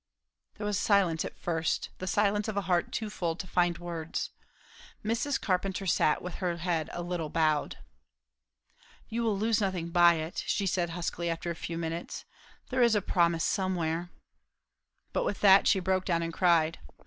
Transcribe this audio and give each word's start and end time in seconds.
There 0.55 0.65
was 0.65 0.79
silence 0.79 1.23
at 1.25 1.37
first, 1.37 1.89
the 1.99 2.07
silence 2.07 2.47
of 2.47 2.57
a 2.57 2.61
heart 2.61 2.91
too 2.91 3.07
full 3.11 3.35
to 3.35 3.45
find 3.45 3.77
words. 3.77 4.31
Mrs. 5.05 5.39
Carpenter 5.39 5.85
sat 5.85 6.23
with 6.23 6.37
her 6.41 6.57
head 6.57 6.89
a 6.91 7.03
little 7.03 7.29
bowed. 7.29 7.77
"You 9.09 9.21
will 9.21 9.37
lose 9.37 9.61
nothing 9.61 9.89
by 9.89 10.15
it," 10.15 10.43
she 10.47 10.65
said 10.65 10.89
huskily 10.89 11.29
after 11.29 11.51
a 11.51 11.55
few 11.55 11.77
minutes. 11.77 12.25
"There 12.71 12.81
is 12.81 12.95
a 12.95 13.01
promise 13.03 13.43
somewhere" 13.43 14.09
But 15.13 15.23
with 15.23 15.39
that 15.41 15.67
she 15.67 15.79
broke 15.79 16.05
down 16.05 16.23
and 16.23 16.33
cried. 16.33 16.79